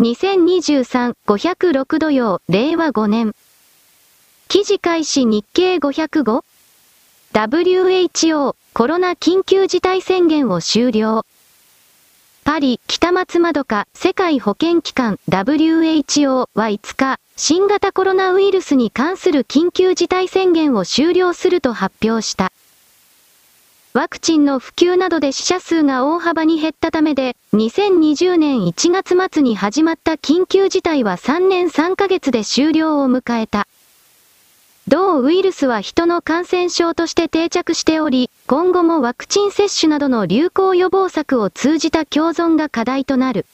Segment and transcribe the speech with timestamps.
[0.00, 3.34] 2023-506土曜、令和5年。
[4.46, 11.26] 記事開始日経 505?WHO コロナ緊急事態宣言を終了。
[12.44, 22.52] パリ、北松まどか世界保健機関 WHO は5日、新型コロナウイルスに関する緊急事態宣言を終了すると発表した。
[23.94, 33.66] ワクチンの普及などで死者数が大幅に減ったためで、2020年1月末に始まった緊急事態は3年3ヶ月で終了を迎えた。
[34.86, 43.46] 同ウイルスは人の感染症として定着しており、今後もワクチン接種などの流行予防策を通じた共存が課題となる。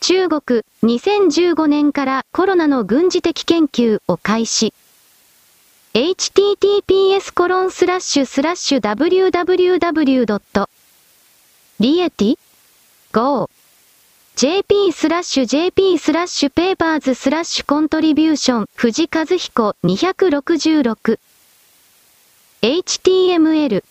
[0.00, 4.74] 中国、2015年からコロナの軍事的研究を開始。
[5.94, 10.68] Https コロンスラッシュスラッシュ www.
[11.78, 12.38] リエティ
[13.12, 13.48] ?go
[14.34, 21.18] jp スラッシュ jp スラッシュペーパーズスラッシュコントリビューション藤和彦266
[22.60, 23.84] html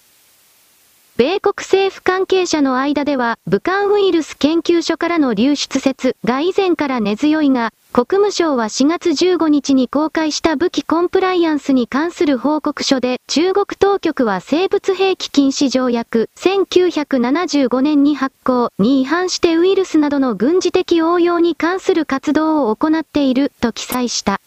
[1.16, 24.42] 米国政府関係者の間では、武漢ウイルス研究所からの流出説が以前から根強いが、国務省は4月15日に公開した武器コンプライアンスに関する報告書で、中国当局は生物兵器禁止条約1975年に発行に違反してウイルスなどの軍事的応用に関する活動を行っていると記載した。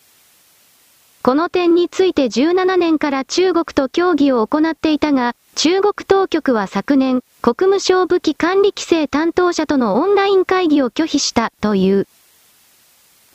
[1.22, 12.08] この点について17年から中国と協議を行っていたが、中国当局は昨年、国務省武器管理規制担当者とのオンライン会議を拒否したという。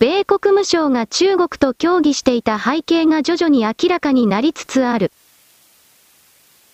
[0.02, 5.12] 米国務省が中国と協議していた背景が徐々に明らかになりつつある。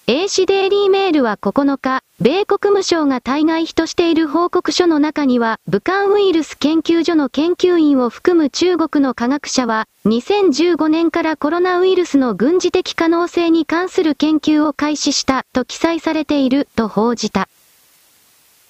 [0.07, 17.49] A 氏デイリーメールは9日、米国務省が対外費としている報告書の中には、武漢ウイルス研究所の研究員を含む中国の科学者は、2015年からコロナウイルスの軍事的可能性に関する研究を開始したと記載されていると報じた。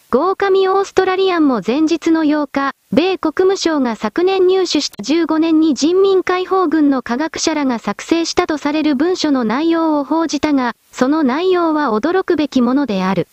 [0.09, 13.27] 豪神オーストラリアンも前日の8日、米国務省が昨年入手した15年に人民解放軍の科学者らが作成したとされる文書の内容を報じたが、その内容は驚くべきものである。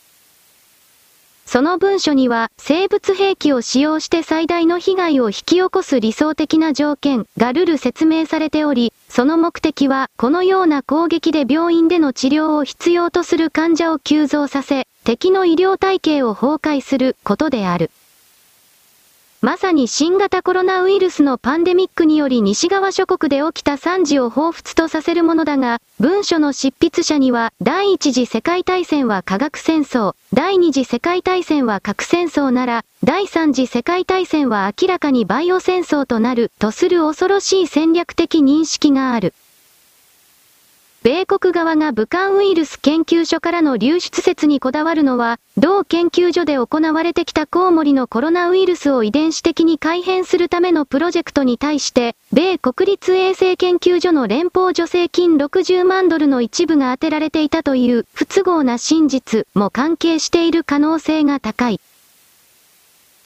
[1.47, 17.93] その文書には、生物兵器を使用して最大の被害を引き起こす理想的な条件がルル説明されており、その目的は、このような攻撃で病院での治療を必要とする患者を急増させ、敵の医療体系を崩壊することである。
[19.44, 39.34] まさに新型コロナウイルスのパンデミックにより西側諸国で起きた惨事を彷彿とさせるものだが、文書の執筆者には、第一次世界大戦は科学戦争、第二次世界大戦は核戦争なら、第三次世界大戦は明らかにバイオ戦争となる、とする恐ろしい戦略的認識がある。
[41.04, 61.82] 米国側が武漢ウイルス研究所からの流出説にこだわるのは、同研究所で行われてきたコウモリのコロナウイルスを遺伝子的に改変するためのプロジェクトに対して、米国立衛生研究所の連邦助成金60万ドルの一部が充てられていたという不都合な真実も関係している可能性が高い。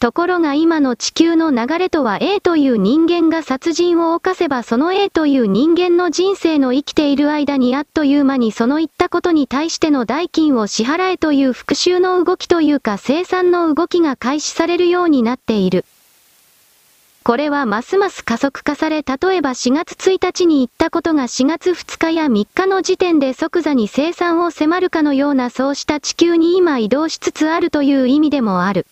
[0.00, 15.86] ところが今の地球の流れとは A という人間が殺人を犯せばその A という人間の人生の生きている間にあっという間にその言ったことに対しての代金を支払えという復讐の動きというか生産の動きが開始されるようになっている。
[17.22, 28.86] これはますます加速化され、例えば4月1日に言ったことが4月2日や3日の時点で即座に生産を迫るかのようなそうした地球に今移動しつつあるという意味でもある。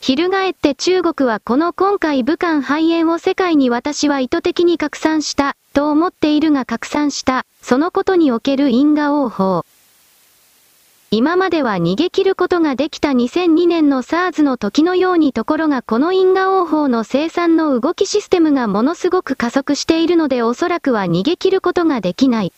[0.00, 9.64] 翻って中国はこの今回武漢肺炎を世界に私は意図的に拡散した、と思っているが拡散した、そのことにおける因果応報。
[11.12, 22.52] 今までは逃げ切ることができた2002年の SARS の時のようにところがこの因果応報の生産の動きシステムがものすごく加速しているのでおそらくは逃げ切ることができない。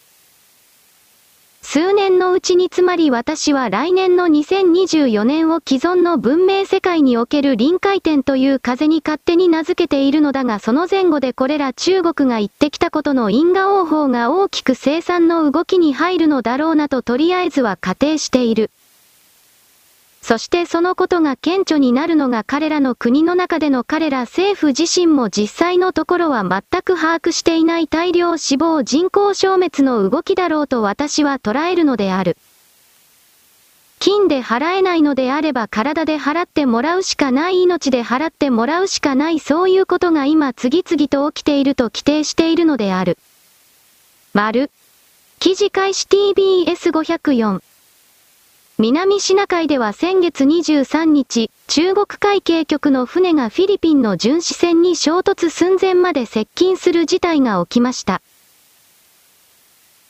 [1.62, 18.70] 数年のうちにつまり私は来年の2024年を既存の文明世界における臨界点という風に勝手に名付けているのだがその前後でこれら中国が言ってきたことの因果応報が大きく生産の動きに入るのだろうなととりあえずは仮定している。
[20.22, 32.36] そしてそのことが顕著になるのが彼らの国の中での彼ら政府自身も実際のところは全く把握していない大量死亡人口消滅の動きだろうと私は捉えるのである。
[33.98, 43.18] 金で払えないのであれば体で払ってもらうしかない命で払ってもらうしかないそういうことが今次々と起きていると規定しているのである。
[44.34, 44.70] 丸。
[45.40, 47.71] 記事開始 TBS504
[48.82, 58.20] 南シナ海では先月23日、中国海警局の船がフィリピンの巡視船に衝突寸前まで接近する事態が起きました。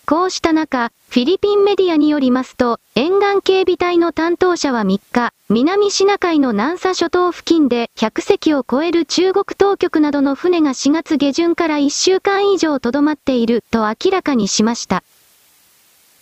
[0.07, 15.05] こうした中、フィリピンメディアによりますと、沿岸警備隊の担当者は3日、南シナ海の南沙諸島付近で100隻を超える中国当局などの船が4月下旬から1週間以上とどまっていると明らかにしました。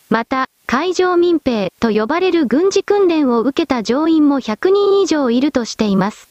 [0.09, 6.29] また、海上民兵と呼ばれる軍事訓練を受けた乗員も100人以上いるとしています。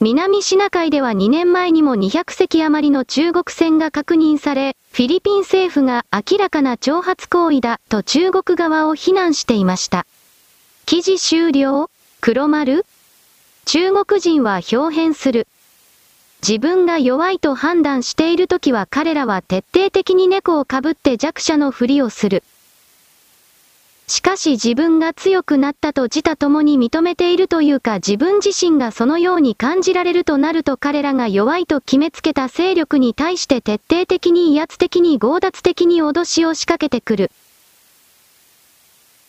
[0.00, 10.06] 南シナ海では2年前にも200隻余りの中国船が確認され、フィリピン政府が明らかな挑発行為だと中国側を非難していました。
[10.86, 11.90] 記事終了？
[12.22, 12.86] 黒丸？
[13.66, 15.46] 中国人は表変する。
[16.40, 22.42] 自分が弱いと判断しているときは彼らは徹底的に猫をかぶって弱者のふりをする。
[24.08, 37.30] しかし自分が強くなったと自他共に認めているというか自分自身がそのように感じられるとなると彼らが弱いと決めつけた勢力に対して徹底的に威圧的に強奪的に脅しを仕掛けてくる。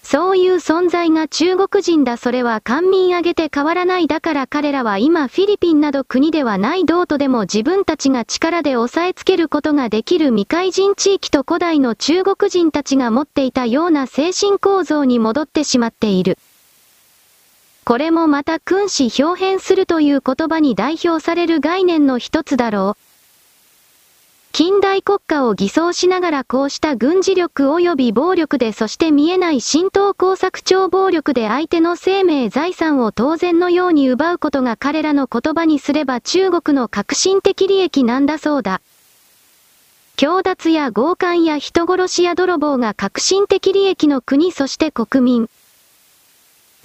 [0.10, 16.38] そういう存在が中国人だそれは官民挙げて変わらないだから彼らは今フィリピンなど国ではない道とでも自分たちが力で押さえつけることができる未開人地域と古代の中国人たちが持っていたような精神構造に戻ってしまっている。
[17.84, 23.07] これもまた君子表変するという言葉に代表される概念の一つだろう。
[24.58, 38.82] 近代国家を偽装しながらこうした軍事力及び暴力でそして見えない浸透工作超暴力で相手の生命財産を当然のように奪うことが彼らの言葉にすれば中国の革新的利益なんだそうだ。
[40.16, 45.50] 強奪や強姦や人殺しや泥棒が革新的利益の国そして国民。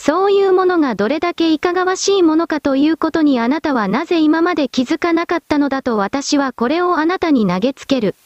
[0.04, 8.16] そういうものがどれだけいかがわしいものかということにあなたはなぜ今まで気づかなかったのだと私はこれをあなたに投げつける。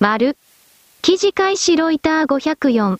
[0.00, 0.38] 丸。
[1.02, 2.98] 記事開始ロイター504。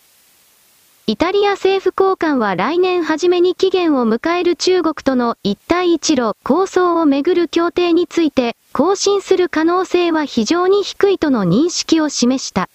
[1.06, 12.68] イタリア政府高官は来年初めに期限を迎える中国との一帯一路構想をめぐる協定について、更新する可能性は非常に低いとの認識を示した。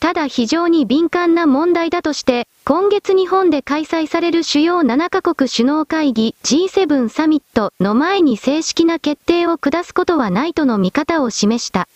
[0.00, 11.88] ただ非常に敏感な問題だとして、今月日本で開催される主要7カ国首脳会議 G7 サミットの前に正式な決定を下すことはないとの見方を示した。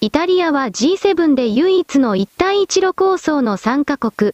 [0.00, 4.32] イタリアは G7 で唯一の一帯一路構想の参加国。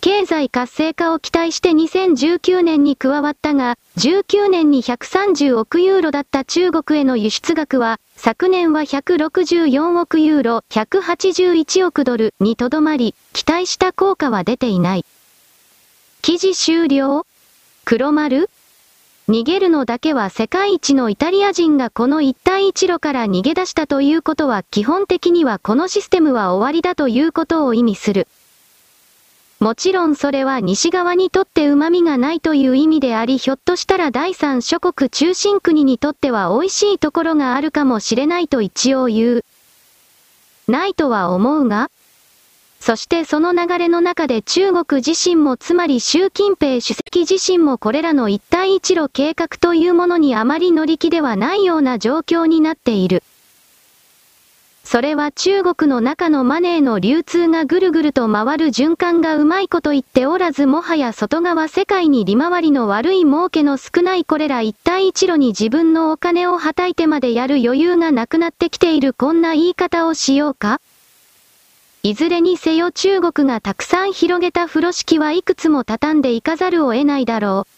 [0.00, 15.04] 経済活性化を期待して2019年に加わったが、19年に130億ユーロだった中国への輸出額は、昨年は164億ユーロ、181億ドルにとどまり、期待した効果は出ていない。
[16.22, 17.26] 記事終了？
[17.84, 18.48] 黒丸？
[19.28, 28.26] 逃げるのだけは世界一のイタリア人がこの一帯一路から逃げ出したということは基本的にはこのシステムは終わりだということを意味する。
[29.60, 39.44] もちろんそれは西側にとって旨味がないという意味でありひょっとしたら第三諸国中心国にとっては美味しいところがあるかもしれないと一応言う。
[40.68, 41.90] ないとは思うが
[42.78, 53.24] そしてその流れの中で中国自身もつまり習近平主席自身もこれらの一帯一路計画というものにあまり乗り気ではないような状況になっている。
[54.90, 70.80] それは中国の中のマネーの流通がぐるぐると回る循環がうまいこと言っておらずもはや外側世界に利回りの悪い儲けの少ないこれら一帯一路に自分のお金をはたいてまでやる余裕がなくなってきているこんな言い方をしようか
[72.02, 77.77] いずれにせよ中国がたくさん広げた風呂敷はいくつも畳んでいかざるを得ないだろう。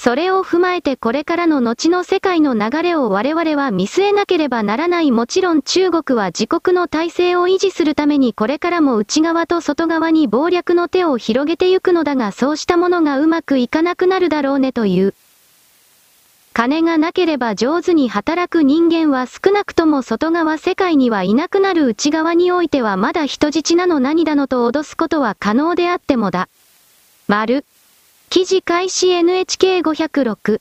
[0.00, 15.14] それを踏まえてこれからの後の世界の流れを我々は見据えなければならないもちろん中国は自国の体制を維持するためにこれからも内側と外側に謀略の手を広げてゆくのだがそうしたものがうまくいかなくなるだろうねという。
[16.52, 26.48] 金がなければ上手に働く人間は少なくとも外側世界にはいなくなる内側においてはまだ人質なの何だのと脅すことは可能であってもだ。
[27.26, 27.64] 丸。
[28.30, 30.60] 記事開始 NHK506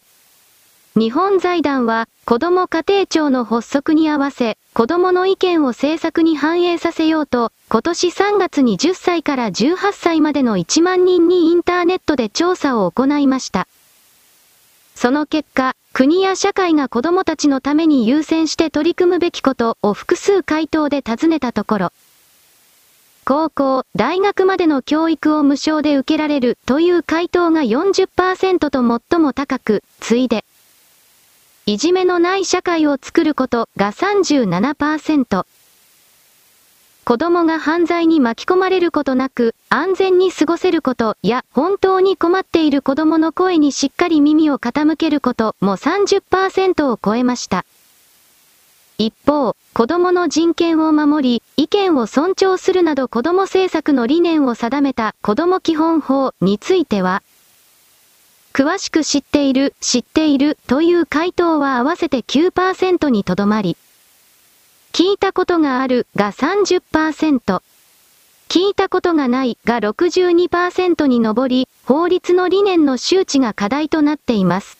[0.96, 13.68] 日本財団は子ども家庭庁の発足に合わせ子どもの意見を政策に反映させようと今年3月に10歳から18歳までの1万人にインターネットで調査を行いました。
[14.96, 21.92] その結果、国や社会が子どもたちのために優先して取り組むべきことを複数回答で尋ねたところ、
[23.28, 30.46] 高校、大学までの教育を無償で受けられるという回答が40%と最も高く、次いで、
[31.66, 35.46] いじめのない社会を作ることが37%。
[37.04, 47.66] 子供が犯罪に巻き込まれることなく、安全に過ごせることや、本当に困っている子供の声にしっかり耳を傾けることも30%を超えました。
[48.98, 57.24] 一方、子供の人権を守り、意見を尊重するなど子供政策の理念を定めた子供基本法については、
[58.54, 63.76] 詳しく知っている、知っているという回答は合わせて9%にとどまり、
[64.94, 67.62] 聞いたことがあるが30%、
[68.48, 74.77] 聞いたことがないが62%に上り、法律の理念の周知が課題となっています。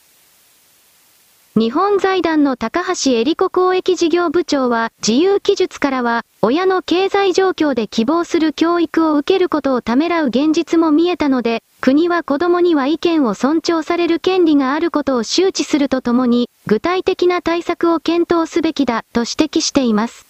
[1.58, 20.28] 日本財団の高橋恵理子公益事業部長は、自由記述からは、親の経済状況で希望する教育を受けることをためらう現実も見えたので、国は子供には意見を尊重される権利があることを周知するとともに、具体的な対策を検討すべきだ、と指摘しています。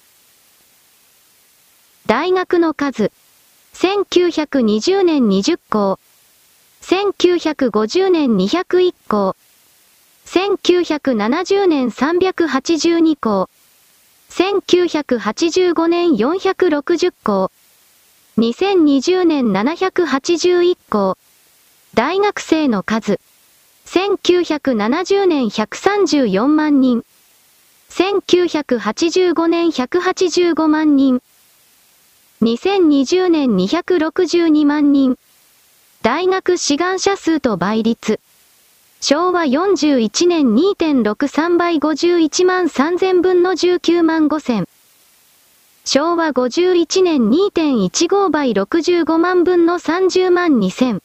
[2.05, 3.11] 大学の数。
[3.73, 5.99] 1920年20校。
[6.83, 9.35] 1950年201校。
[10.27, 13.49] 1970年382校。
[14.29, 17.49] 1985年460校。
[18.37, 21.17] 2020年781校。
[21.93, 23.21] 大学生の数。
[23.85, 27.05] 1970年134万人。
[27.89, 31.21] 1985年185万人。
[32.41, 35.17] 2020年262万人。
[36.01, 38.19] 大学志願者数と倍率。
[38.99, 44.65] 昭和41年2.63倍51万3000分の19万5000。
[45.85, 50.99] 昭和51年2.15倍65万分の30万2000。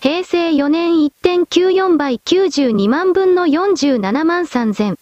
[0.00, 0.92] 平成4年
[1.22, 4.96] 1.94倍92万分の47万3000。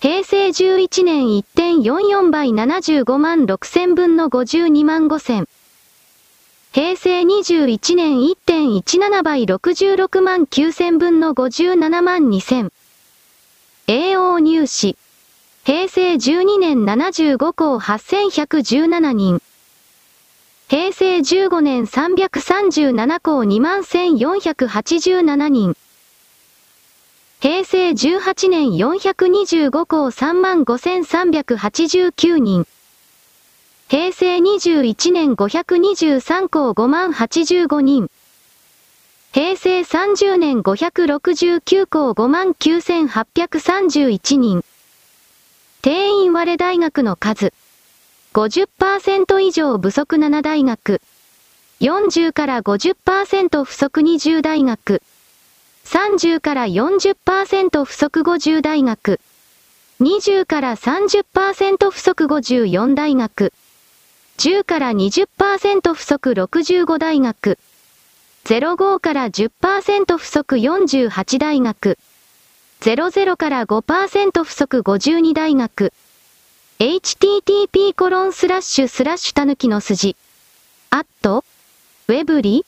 [0.00, 5.46] 平成11年1.44倍75万6000分の52万5000。
[6.70, 12.68] 平成21年1.17倍66万9000分の57万2000。
[13.86, 14.94] AO 入試。
[15.64, 19.40] 平成12年75校8117人。
[20.68, 25.74] 平成15年337校21,487人。
[27.40, 32.66] 平成18年425校35,389人。
[33.88, 38.10] 平成21年523校5万85人。
[39.32, 44.62] 平成30年569校5万9831人。
[45.80, 47.54] 定員割れ大学の数。
[48.34, 51.00] 50%以上不足7大学。
[51.80, 55.00] 40から50%不足20大学。
[55.86, 59.18] 30から40%不足50大学。
[60.02, 63.54] 20から30%不足54大学。
[64.38, 67.58] 10から20%不足65大学。
[68.44, 71.98] 05から10%不足48大学。
[72.80, 75.92] 00から5%不足52大学。
[76.78, 80.14] http コロンスラッシュスラッシュたぬきの筋。
[80.90, 81.44] アット
[82.06, 82.64] ウェブリ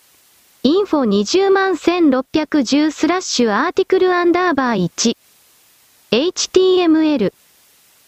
[0.65, 5.17] インフォ20万1610スラッシュアーティクルアンダーバー1。
[6.11, 7.33] html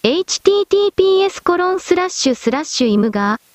[0.02, 3.51] https コロンスラッシュスラッシュイムガー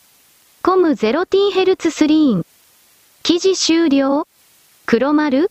[0.68, 2.46] コム 0t ヘルツスリーン
[3.24, 4.28] 記事終了？
[4.86, 5.50] 黒丸？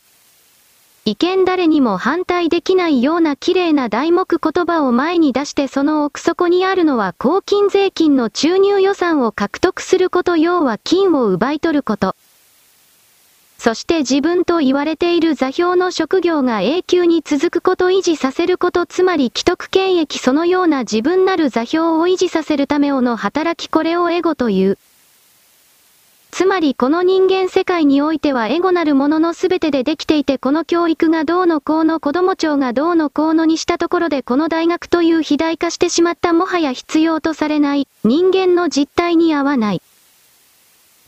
[1.06, 12.14] 意見誰にも反対できないような綺麗な題目言葉を前に出してその奥底にあるのは公金税金の注入予算を獲得すること要は金を奪い取ること。
[13.56, 24.78] そして自分と言われている座標の職業が永久に続くこと維持させることつまり既得権益そのような自分なる座標を維持させるためをの働きこれをエゴという。
[26.36, 39.82] つまりこの人間世界においてはエゴなるものの全てでできていてこの教育がどうのこうの子供庁がどうのこうのにしたところでこの大学という肥大化してしまったもはや必要とされない人間の実態に合わない。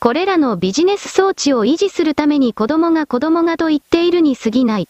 [0.01, 4.89] これらのビジネス装置を維持するために子供が子供がと言っているに過ぎない。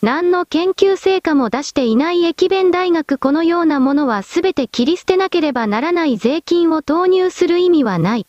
[0.00, 8.26] 何の研究成果も出していない駅弁大学このようなものは全て切り捨てなければならない税金を投入する意味はない。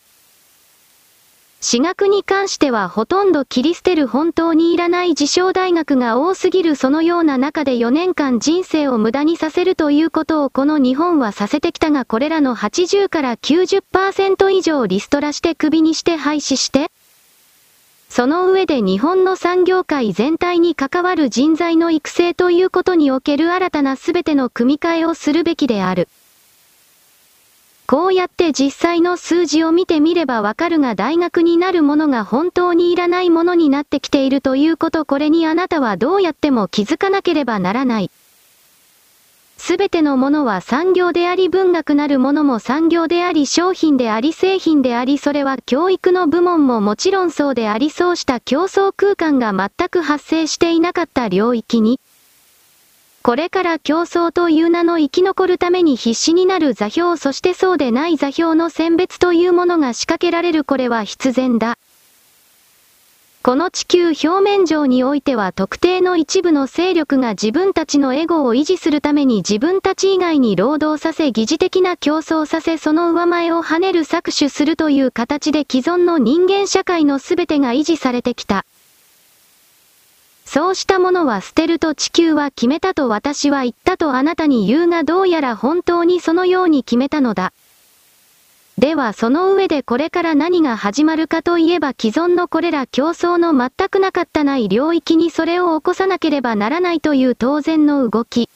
[1.65, 16.91] 私学に関してはほとんど切り捨てる本当にいらない自称大学が多すぎるそのような中で4年間人生を無駄にさせるということをこの日本はさせてきたがこれらの80から90%以上リストラして首にして廃止して
[18.10, 26.09] その上で日本の産業界全体に関わる人材の育成ということにおける新たな全ての組み替えをするべきである。
[27.85, 38.09] こうやって実際の数字を見てみればわかるが大学になるものが本当にいらないものになってきているということこれにあなたはどうやっても気づかなければならない。
[39.57, 52.01] すべてのものは産業であり文学なるものも産業であり商品であり製品でありそれは教育の部門ももちろんそうでありそうした競争空間が全く発生していなかった領域に、
[53.25, 61.77] これから競争という名の生き残るために必死になる座標そしてそうでない座標の選別というものが仕掛けられるこれは必然だ。
[63.42, 78.66] この地球表面上においては特定の一部の勢力が自分たちのエゴを維持するために自分たち以外に労働させ疑似的な競争させその上前を跳ねる搾取するという形で既存の人間社会の全てが維持されてきた。
[80.53, 87.53] そうしたものは捨てると地球は決めたと私は言ったとあなたに言うがどうやら本当にそのように決めたのだ。
[88.77, 98.48] ではその上でこれから何が始まるかといえば既存のこれら競争の全くなかったない領域にそれを起こさなければならないという当然の動き。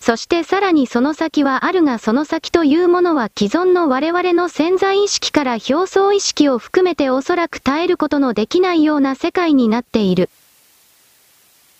[0.00, 10.30] そしてさらにその先はあるがその先というものは既存の我々の潜在意識から表層意識を含めておそらく耐えることのできないような世界になっている。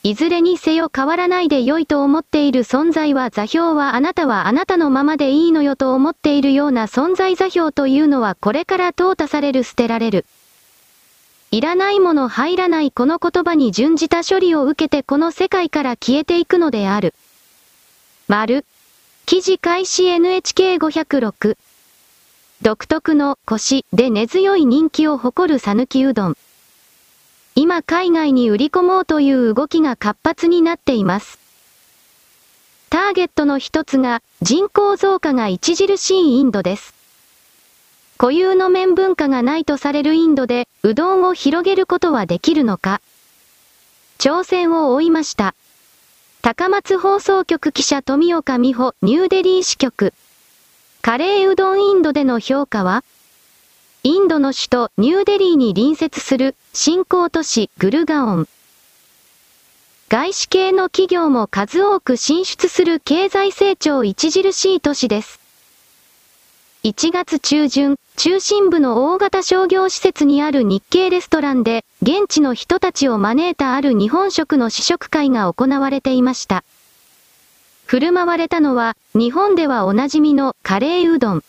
[0.02, 10.24] いずれにせよ変わらないで良いと思っている存在は座標はあなたはあなたのままでいいのよと思っているような存在座標というのはこれから淘汰される捨てられる。
[11.50, 17.12] いらないもの入らないこの言葉に準じた処理を受けてこの世界から消えていくのである。
[18.26, 18.64] 丸。
[19.26, 21.58] 記事開始 NHK506。
[22.62, 26.36] 独特の腰で根強い人気を誇る讃岐うどん。
[27.54, 31.38] 今海外に売り込もうという動きが活発になっています。
[32.88, 36.94] ターゲットの一つが人口増加が著しいインドです。
[38.18, 43.00] 固有の麺文化がないとされるインドで、うどんを広げることはできるのか
[44.18, 45.54] 挑戦を追いました。
[46.42, 50.12] 高松放送局記者富岡美穂ニューデリー支局。
[51.00, 53.04] カレーうどんインドでの評価は？
[54.02, 58.48] インドの首都ニューデリーに隣接する新興都市グルガオン。
[60.08, 65.38] 外資系の企業も数多く進出する経済成長著しい都市です。
[66.82, 76.64] 1月中旬、中心部の大型商業施設にある日系レストランで、現地の人たちを招いたある日本食の試食会が行われていました。
[77.84, 81.44] 振る舞われたのは、日本ではおなじみのカレーうどん。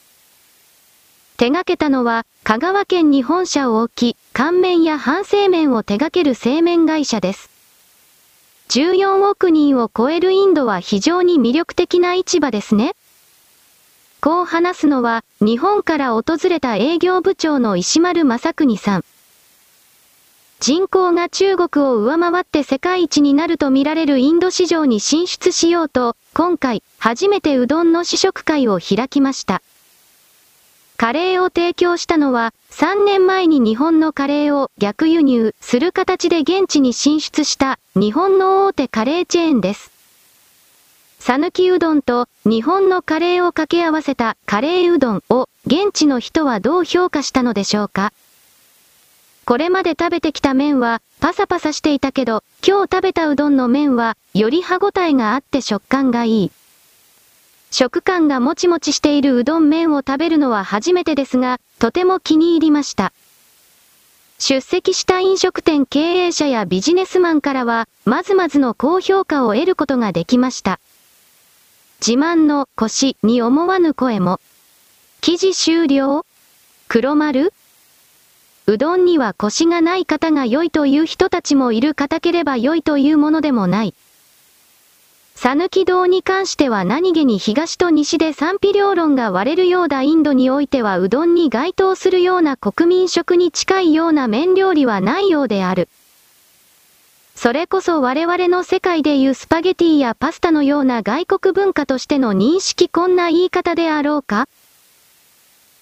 [1.41, 7.49] 手掛けたのは、香川県に本社を置き、乾麺や半製麺を手掛ける製麺会社です。
[8.69, 12.95] 14億人を超えるインドは非常に魅力的な市場ですね。
[14.21, 19.06] こう話すのは、日本から訪れた営業部長の石丸正邦さん。
[20.60, 29.63] 人口が中国を上回って世界一になると見られるインド市場に進出しようと、今回、初めてうどんの試食会を開きました。
[31.01, 39.91] カレーを提供したのは、3年前に日本のカレーを逆輸入する形で現地に進出した日本の大手カレーチェーンです。
[41.17, 48.13] さぬきうどんと日本のカレーを掛け合わせたカレーうどんを現地の人はどう評価したのでしょうか
[49.45, 56.51] これまで食べてきた麺はパサパサしていたけど、今日食べたうどんの麺はより歯ごたえがあって食感がいい。
[57.73, 63.13] 食感がもちもちしているうどん麺を食べるのは初めてですが、とても気に入りました。
[64.39, 70.81] 出席した飲食店経営者やビジネスマンからは、まずまずの高評価を得ることができました。
[72.05, 74.41] 自慢の腰に思わぬ声も。
[75.21, 76.25] 記事終了？
[76.89, 77.53] 黒丸？
[78.67, 83.93] うどんには腰がない方が良いという人たちもいる硬ければ良いというものでもない。
[85.41, 95.89] さぬき堂に関しては何気に東と西で賛否両論が割れるようなインドにおいてはうどんに該当するような国民食に近いような麺料理はないようである。
[97.34, 104.47] それこそ我々の世界でいうスパゲティやパスタのような外国文化としての認識こんな言い方であろうか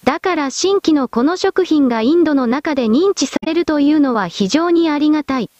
[0.04, 5.50] だから新規のこの食品がインドの中で認知されるというのは非常にありがたい。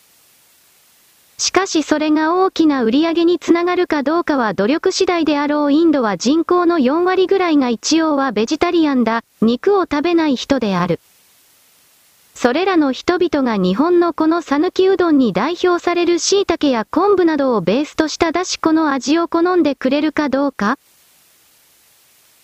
[1.41, 11.01] しかしそれが大きな売り上げにつながるかどうかは努力次第であろうインドは人口の4割ぐらいが一応はベジタリアンだ、肉を食べない人である。
[12.35, 20.79] それらの人々が日本のこの讃岐うどんに代表される椎茸や昆布などをベースとしただしこの味を好んでくれるかどうか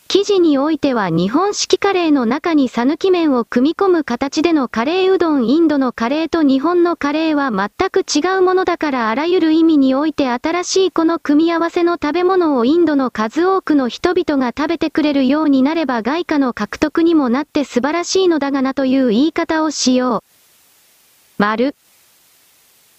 [0.09, 20.23] 記事においては日本式カレーの中に讃岐麺を組み込む形でのカレーうどんインドのカレーと日本のカレーは全く違うものだからあらゆる意味において新しいこの組み合わせの食べ物をインドの数多くの人々が食べてくれるようになれば外貨の獲得にもなって素晴らしいのだがなという言い方をしよう。
[21.39, 21.75] 丸。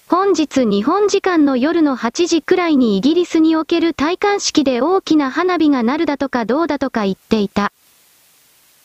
[0.09, 7.73] 本日日本時間の夜の8時くらいにイギリスにおける戴冠式で大きな花火が鳴るだとかどうだとか言っていた。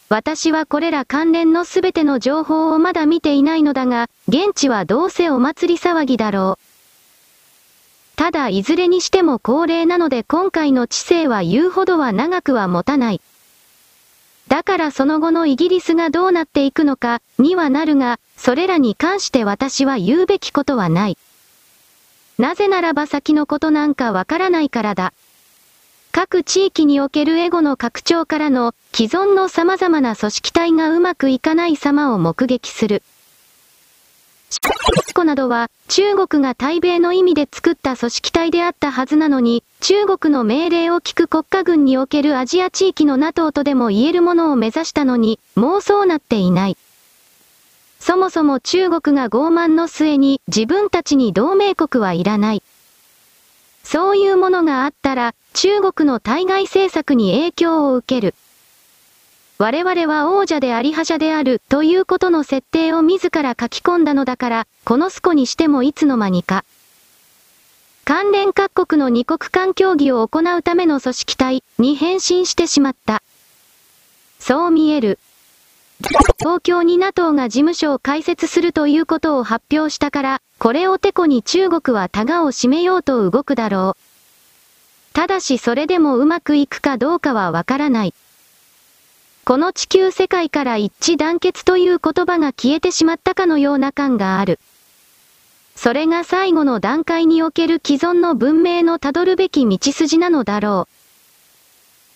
[0.09, 8.17] 私はこれら関連のすべての情報をまだ見ていないのだが、現地はどうせお祭り騒ぎだろう。
[8.17, 13.21] ただいずれにしても高齢なので今回の知性は言うほどは長くは持たない。
[14.49, 21.17] だからその後のイギリスがどうなっていくのか、にはなるが、それらに関して私は言うべきことはない。
[22.39, 25.13] なぜならば先のことなんかわからないからだ。
[26.11, 33.05] 各地域におけるエゴの拡張からの既存の様々な組織体がうまくいかない様を目撃する。
[35.15, 46.77] コなどは中国が対米の意味で作った組織体であったはずなのに、中国の命令を聞く国家軍におけるアジア地域の NATO とでも言えるものを目指したのに、もうそうなっていない。
[48.05, 52.62] そもそも中国が傲慢の末に自分たちに同盟国はいらない。
[53.85, 58.35] そういうものがあったら、中国の対外政策に影響を受ける。
[59.59, 66.65] 我々は王者であり覇者であるということの設定を自ら書き込んだのだから、このスコにしてもいつの間にか。
[68.05, 73.23] 関連各国の二国間協議を行うための組織体に変身してしまった。
[74.41, 75.21] そう見える。
[76.38, 85.15] 東京に NATO が事務所を開設するということを発表したから、これをてこに中国はタガを締めようと動くだろう。
[85.15, 88.15] ただしそれでもうまくいくかどうかはわからない。
[89.45, 94.59] この地球世界から一致団結という言葉が消えてしまったかのような感がある。
[95.75, 100.95] それが最後の段階における既存の文明のたどるべき道筋なのだろう。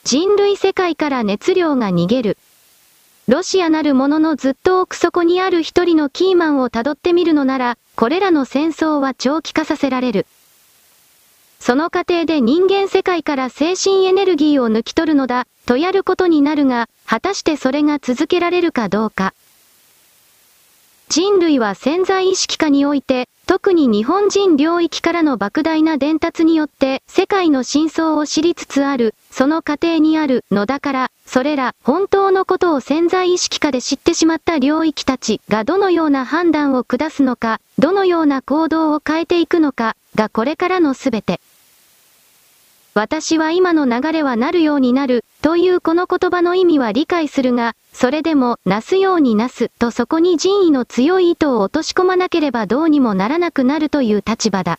[0.04, 2.38] 人類世界から熱量が逃げる。
[3.28, 10.26] ロシアなるもののずっと奥底にある一人のキーマンを辿ってみるのなら、これらの戦争は長期化させられる。
[11.58, 19.34] その過程で人間世界から精神エネルギーを抜き取るのだ、とやることになるが、果たしてそれが続けられるかどうか。
[21.08, 41.40] 人類は潜在意識下において、特に日本人領域からの莫大な伝達によって世界の真相を知りつつある、その過程にあるのだから、それら本当のことを潜在意識下で知ってしまった領域たちがどのような判断を下すのか、どのような行動を変えていくのか、がこれからのすべて。
[42.94, 54.78] 私は今の流れはなるようになる、というこの言葉の意味は理解するが、それでも、なすようになす、とそこに人為の強い意図を落とし込まなければどうにもならなくなるという立場だ。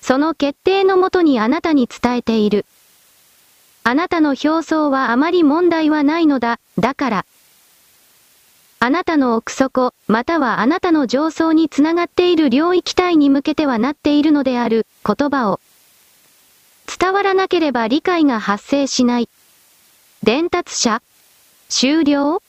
[0.00, 2.66] その決定のもとにあなたに伝えている。
[3.84, 7.26] あなたの表層はあまり問題はないのだ、だから。
[8.80, 15.60] あなたの奥底、またはあなたの上層につながっている領域体に向けてはなっているのである、言葉を。
[16.98, 19.28] 伝わらなければ理解が発生しない。
[20.24, 21.00] 伝達者
[21.70, 22.42] 終了？